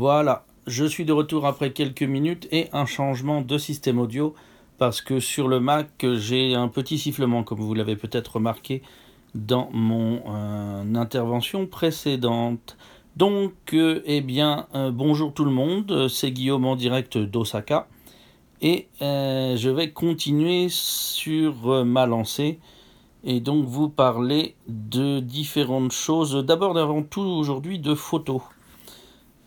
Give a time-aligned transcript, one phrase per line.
[0.00, 4.32] Voilà, je suis de retour après quelques minutes et un changement de système audio
[4.78, 8.80] parce que sur le Mac j'ai un petit sifflement comme vous l'avez peut-être remarqué
[9.34, 12.76] dans mon euh, intervention précédente.
[13.16, 17.88] Donc, euh, eh bien, euh, bonjour tout le monde, c'est Guillaume en direct d'Osaka
[18.62, 22.60] et je vais continuer sur ma lancée
[23.24, 26.36] et donc vous parler de différentes choses.
[26.46, 28.42] D'abord, avant tout, aujourd'hui, de photos.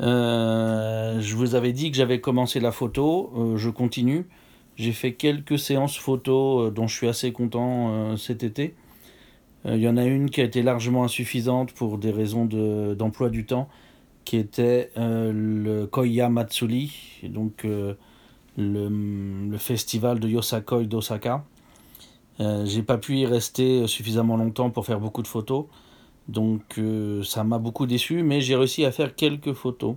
[0.00, 4.26] Euh, je vous avais dit que j'avais commencé la photo, euh, je continue.
[4.76, 8.74] J'ai fait quelques séances photo euh, dont je suis assez content cet été.
[9.66, 13.46] Il y en a une qui a été largement insuffisante pour des raisons d'emploi du
[13.46, 13.70] temps,
[14.26, 17.96] qui était le Koya Matsuri, donc le,
[18.58, 21.46] le, festival de Yosakoi d'Osaka.
[22.38, 25.64] J'ai pas pu y rester suffisamment longtemps pour faire beaucoup de photos.
[26.28, 29.96] Donc euh, ça m'a beaucoup déçu, mais j'ai réussi à faire quelques photos.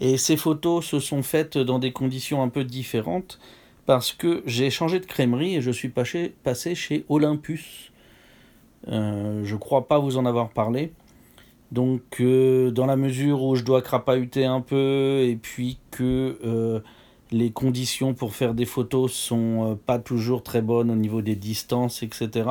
[0.00, 3.38] Et ces photos se sont faites dans des conditions un peu différentes
[3.86, 6.34] parce que j'ai changé de crèmerie et je suis passé,
[6.74, 7.92] chez Olympus.
[8.88, 10.92] Euh, je crois pas vous en avoir parlé.
[11.70, 16.82] Donc euh, dans la mesure où je dois crapahuter un peu et puis que
[17.30, 22.02] les conditions pour faire des photos sont pas toujours très bonnes au niveau des distances,
[22.02, 22.44] etc.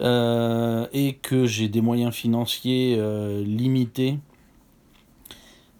[0.00, 4.18] Euh, et que j'ai des moyens financiers euh, limités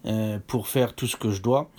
[0.04, 1.70] euh, pour faire tout ce que je dois,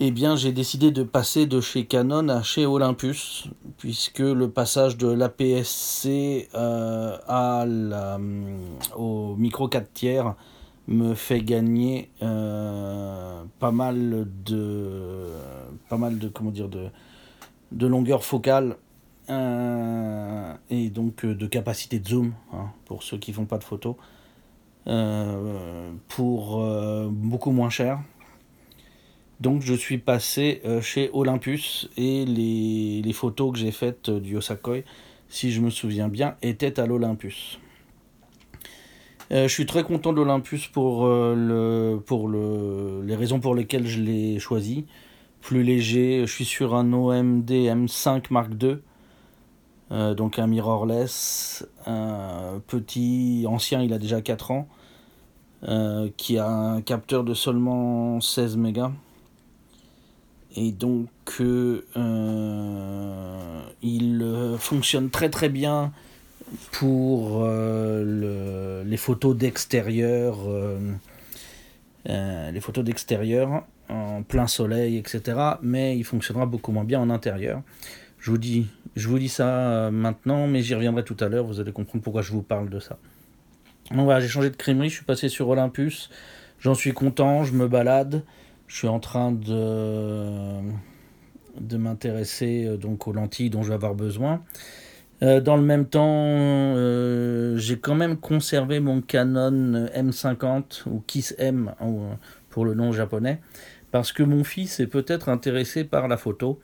[0.00, 4.96] eh bien j'ai décidé de passer de chez Canon à chez Olympus, puisque le passage
[4.96, 6.48] de l'APS-C
[8.96, 10.34] au micro 4 tiers
[10.88, 15.28] me fait gagner pas mal de
[15.88, 16.88] pas mal de comment dire de
[17.72, 18.76] de longueur focale
[19.28, 23.64] euh, et donc euh, de capacité de zoom, hein, pour ceux qui font pas de
[23.64, 23.96] photos,
[24.86, 26.64] euh, pour
[27.10, 28.00] beaucoup moins cher.
[29.40, 34.78] Donc je suis passé chez Olympus et les, les photos que j'ai faites du Yosakoi,
[35.28, 37.58] si je me souviens bien, étaient à l'Olympus.
[39.30, 44.00] je suis très content de l'Olympus pour, le, pour le, les raisons pour lesquelles je
[44.00, 44.86] l'ai choisi.
[45.42, 48.78] Plus léger, je suis sur un OMD M5 Mark II
[49.92, 51.66] euh, donc un mirrorless,
[52.66, 54.68] petit, ancien, il a déjà 4 ans,
[55.68, 58.92] euh, qui a un capteur de seulement 16 mégas.
[60.56, 61.10] Et donc
[61.40, 61.82] euh,
[63.82, 65.92] il fonctionne très très bien
[66.72, 70.38] pour les photos d'extérieur,
[72.06, 75.38] les photos d'extérieur en plein soleil, etc.
[75.62, 77.62] Mais il fonctionnera beaucoup moins bien en intérieur.
[78.26, 78.32] Je
[79.08, 81.44] vous dis, ça euh, maintenant, mais j'y reviendrai tout à l'heure.
[81.44, 82.98] Vous allez comprendre pourquoi je vous parle de ça.
[83.92, 86.10] Donc voilà, j'ai changé de crèmerie, je suis passé sur Olympus.
[86.58, 88.24] J'en suis content, je me balade.
[88.66, 90.58] Je suis en train de,
[91.60, 94.42] de m'intéresser euh, donc aux lentilles dont je vais avoir besoin.
[95.22, 96.74] Euh, dans le même temps,
[97.56, 101.72] j'ai quand même conservé mon Canon M50 ou Kiss M
[102.50, 103.40] pour le nom japonais
[103.92, 106.58] parce que mon fils est peut-être intéressé par la photo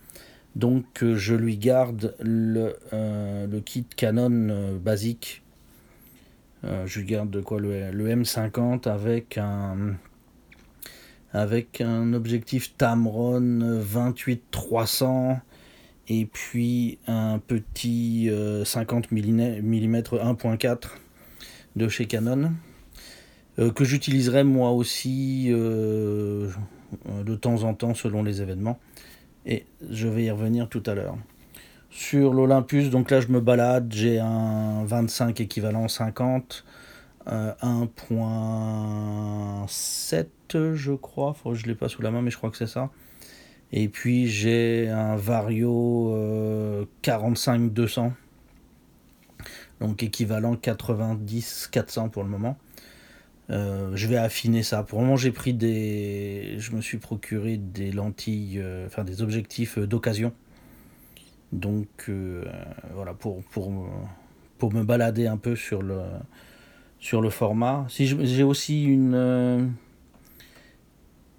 [0.57, 5.43] donc euh, je lui garde le, euh, le kit Canon euh, basique.
[6.63, 9.97] je lui garde quoi le, le, M50 avec un
[11.33, 15.41] avec un objectif Tamron 28-300
[16.09, 18.31] et puis un petit
[18.65, 20.79] 50 mm 1.4
[21.75, 22.53] de chez Canon
[23.57, 26.55] que j'utiliserai moi aussi de
[27.41, 28.79] temps en temps selon les événements
[29.47, 31.17] et je vais y revenir tout à l'heure.
[31.91, 36.65] Sur l'Olympus, donc là je me balade, j'ai un 25 équivalent 50,
[37.27, 42.57] 1.7 euh, je crois, faut je l'ai pas sous la main mais je crois que
[42.57, 42.91] c'est ça.
[43.73, 46.15] Et puis j'ai un Vario
[47.03, 48.11] 45-200, euh,
[49.81, 52.57] donc équivalent 90-400 pour le moment.
[53.53, 54.83] Euh, je vais affiner ça.
[54.83, 56.56] Pour le moment, j'ai pris des.
[56.59, 60.32] Je me suis procuré des lentilles, euh, enfin des objectifs euh, d'occasion.
[61.53, 62.11] Donc
[62.94, 63.71] voilà, pour, pour,
[64.56, 66.00] pour me balader un peu sur le,
[66.99, 67.85] sur le format.
[67.91, 69.75] Si j'ai aussi une.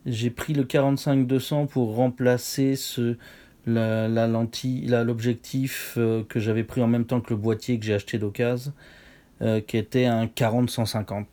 [0.06, 3.18] j'ai pris le 45-200 pour remplacer ce,
[3.66, 8.20] la, lentille, l'objectif que j'avais pris en même temps que le boîtier que j'ai acheté
[8.20, 8.72] d'occasion,
[9.66, 11.26] qui était un 40-150.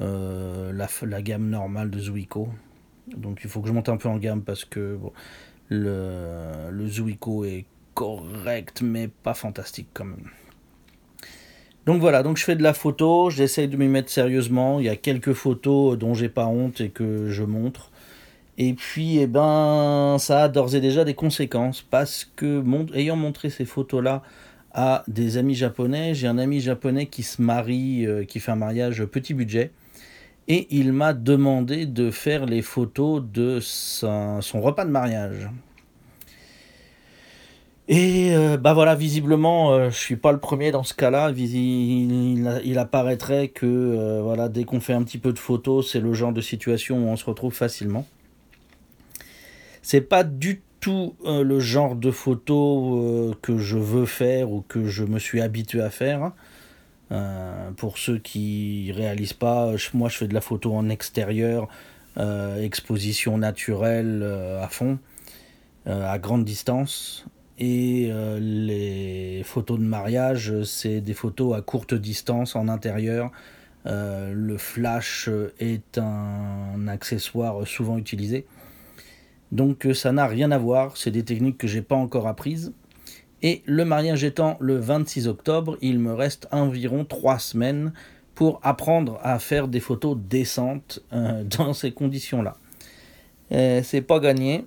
[0.00, 2.48] Euh, la, gamme normale de Zuiko.
[3.16, 4.98] Donc il faut que je monte un peu en gamme parce que
[5.68, 10.30] le, le Zuiko est correct mais pas fantastique quand même.
[11.86, 14.80] Donc voilà, donc je fais de la photo, j'essaye de m'y mettre sérieusement.
[14.80, 17.90] Il y a quelques photos dont j'ai pas honte et que je montre.
[18.58, 22.62] Et puis, eh ben, ça a d'ores et déjà des conséquences parce que,
[22.94, 24.22] ayant montré ces photos-là
[24.72, 28.56] à des amis japonais, j'ai un ami japonais qui se marie, euh, qui fait un
[28.56, 29.70] mariage petit budget,
[30.52, 35.48] et il m'a demandé de faire les photos de son repas de mariage.
[37.86, 41.30] Et euh, bah voilà, visiblement, je euh, je suis pas le premier dans ce cas-là.
[41.30, 46.12] Il, apparaîtrait que euh, voilà, dès qu'on fait un petit peu de photos, c'est le
[46.14, 48.04] genre de situation où on se retrouve facilement.
[49.82, 55.04] C'est pas du tout le genre de photos que je veux faire ou que je
[55.04, 56.32] me suis habitué à faire.
[57.76, 61.68] Pour ceux qui réalisent pas, moi je fais de la photo en extérieur,
[62.60, 64.22] exposition naturelle
[64.60, 64.98] à fond,
[65.86, 67.26] à grande distance.
[67.60, 73.30] Et euh, les photos de mariage, c'est des photos à courte distance en intérieur.
[73.84, 75.28] Euh, le flash
[75.58, 78.46] est un accessoire souvent utilisé.
[79.52, 82.72] Donc euh, ça n'a rien à voir, c'est des techniques que j'ai pas encore apprises.
[83.42, 87.92] Et le mariage étant le 26 octobre, il me reste environ 3 semaines
[88.34, 92.56] pour apprendre à faire des photos décentes dans ces conditions-là.
[93.50, 94.64] c'est pas gagné,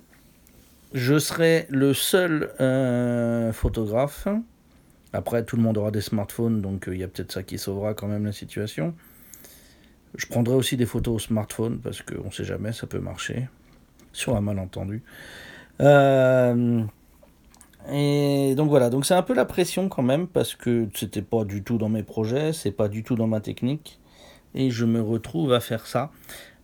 [0.94, 4.28] je serai le seul euh, photographe.
[5.12, 7.58] Après, tout le monde aura des smartphones, donc euh, il y a peut-être ça qui
[7.58, 8.94] sauvera quand même la situation.
[10.14, 13.48] Je prendrai aussi des photos au smartphone parce qu'on ne sait jamais, ça peut marcher.
[14.12, 15.02] Sur un malentendu.
[15.80, 16.84] Euh,
[17.92, 21.44] et donc voilà, donc c'est un peu la pression quand même parce que c'était pas
[21.44, 23.98] du tout dans mes projets, c'est pas du tout dans ma technique.
[24.54, 26.10] Et je me retrouve à faire ça.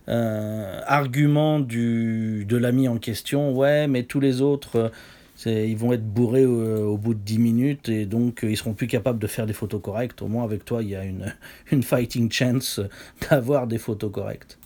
[0.09, 4.91] Euh, argument du, de l'ami en question, ouais, mais tous les autres,
[5.45, 8.73] euh, ils vont être bourrés au, bout de 10 minutes et donc euh, ils seront
[8.73, 10.21] plus capables de faire des photos correctes.
[10.21, 11.33] Au moins avec toi, il y a une,
[11.71, 12.79] une fighting chance
[13.29, 14.57] d'avoir des photos correctes.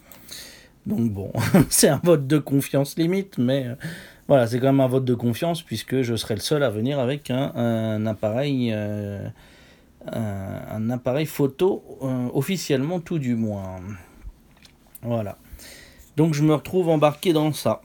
[0.85, 1.31] Donc bon,
[1.69, 3.67] c'est un vote de confiance limite, mais
[4.27, 7.00] voilà, c'est quand même un vote de confiance puisque je serai le seul à venir
[7.00, 8.74] avec un, appareil,
[10.12, 11.83] un, appareil photo
[12.33, 13.77] officiellement tout du moins.
[15.04, 15.38] Voilà.
[16.18, 17.81] Donc je me retrouve embarqué dans ça.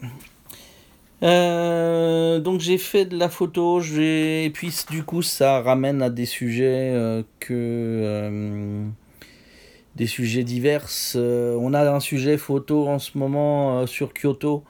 [1.23, 6.25] Euh, donc j'ai fait de la photo, et puis du coup ça ramène à des
[6.25, 8.87] sujets euh, que euh,
[9.97, 10.89] des sujets divers.
[11.15, 14.65] on a un sujet photo en ce moment sur Kyoto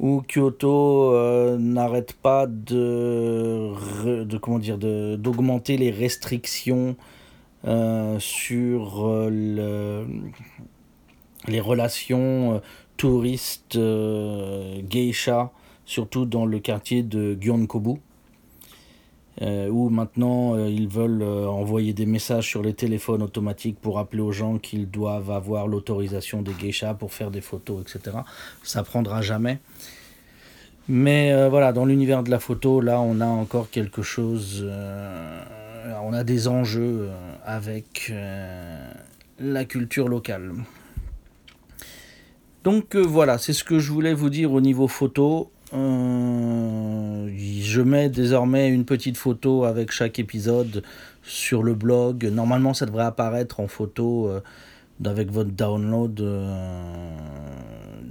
[0.00, 3.72] où Kyoto n'arrête pas de,
[4.40, 6.96] comment dire d'augmenter les restrictions
[8.18, 10.04] sur le
[11.48, 12.58] les relations euh,
[12.96, 15.52] touristes euh, geisha,
[15.84, 18.00] surtout dans le quartier de Gyeonkobu.
[19.40, 24.32] Euh, où maintenant ils veulent envoyer des messages sur les téléphones automatiques pour rappeler aux
[24.32, 28.16] gens qu'ils doivent avoir l'autorisation des geishas pour faire des photos, etc.
[28.64, 29.60] Ça prendra jamais.
[30.88, 34.66] Mais voilà, dans l'univers de la photo, là, on a encore quelque chose.
[36.02, 37.08] on a des enjeux
[37.44, 38.12] avec
[39.38, 40.52] la culture locale.
[42.64, 45.50] Donc euh, voilà, c'est ce que je voulais vous dire au niveau photo.
[45.74, 50.82] Euh, je mets désormais une petite photo avec chaque épisode
[51.22, 52.24] sur le blog.
[52.24, 54.40] Normalement, ça devrait apparaître en photo euh,
[55.04, 56.14] avec votre download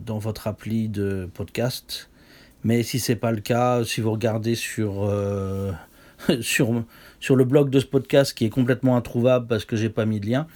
[0.05, 2.09] dans votre appli de podcast.
[2.63, 5.11] Mais si c'est pas le cas, si vous regardez sur,
[6.41, 6.83] sur,
[7.19, 10.19] sur le blog de ce podcast qui est complètement introuvable parce que j'ai pas mis
[10.19, 10.47] de lien,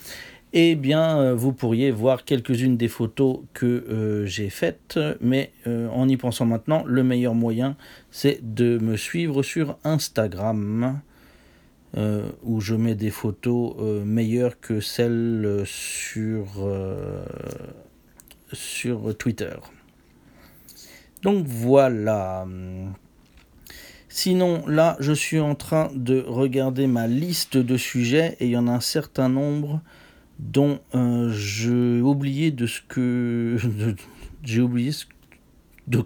[0.54, 5.88] eh bien, euh, vous pourriez voir quelques-unes des photos que euh, j'ai faites, mais euh,
[5.90, 7.78] en y pensant maintenant, le meilleur moyen,
[8.12, 11.02] c'est de me suivre sur Instagram,
[12.44, 16.46] où je mets des photos meilleures que celles sur,
[18.54, 19.56] sur Twitter.
[21.22, 22.48] Donc voilà.
[24.08, 28.58] Sinon, là, je suis en train de regarder ma liste de sujets et il y
[28.58, 29.82] en a un certain nombre
[30.42, 33.58] dont euh, j'ai oublié de ce que
[34.44, 35.06] j'ai oublié ce,
[35.88, 36.04] de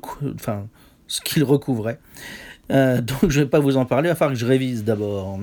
[1.08, 2.00] ce qu'il recouvrait.
[2.72, 5.40] Euh, donc je vais pas vous en parler, il va falloir que je révise d'abord.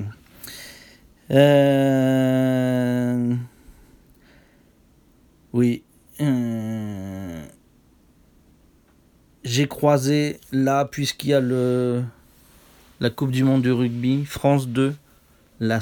[1.31, 3.33] Euh,
[5.51, 5.83] oui.
[9.43, 12.03] J'ai croisé là, puisqu'il y a le
[13.01, 14.95] la Coupe du Monde de rugby, France 2,
[15.59, 15.79] il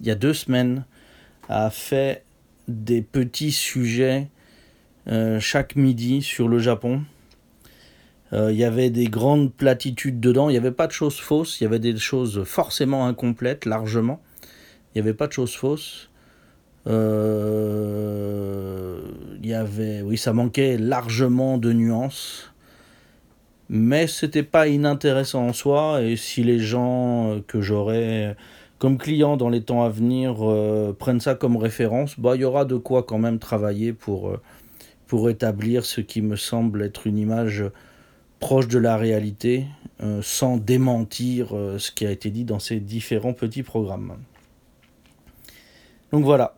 [0.00, 0.84] y a deux semaines,
[1.48, 2.24] a fait
[2.68, 4.28] des petits sujets
[5.08, 7.02] euh, chaque midi sur le Japon.
[8.34, 11.60] Euh, il y avait des grandes platitudes dedans, il n'y avait pas de choses fausses,
[11.60, 14.20] il y avait des choses forcément incomplètes, largement.
[14.94, 16.10] Il n'y avait pas de choses fausses.
[16.86, 19.00] Euh,
[19.42, 22.52] il y avait, oui, ça manquait largement de nuances,
[23.70, 26.02] mais c'était pas inintéressant en soi.
[26.02, 28.36] Et si les gens que j'aurai
[28.78, 32.44] comme clients dans les temps à venir euh, prennent ça comme référence, bah il y
[32.44, 34.40] aura de quoi quand même travailler pour euh,
[35.06, 37.64] pour établir ce qui me semble être une image
[38.40, 39.64] proche de la réalité,
[40.20, 44.18] sans démentir ce qui a été dit dans ces différents petits programmes.
[46.12, 46.54] Donc voilà.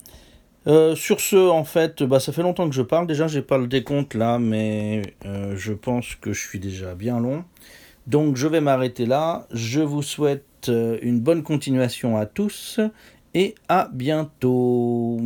[0.67, 3.07] Euh, sur ce, en fait, bah, ça fait longtemps que je parle.
[3.07, 7.19] Déjà, j'ai pas le décompte là, mais euh, je pense que je suis déjà bien
[7.19, 7.45] long.
[8.07, 9.47] Donc, je vais m'arrêter là.
[9.53, 12.81] Je vous souhaite euh, une bonne continuation à tous
[13.35, 15.21] et à bientôt.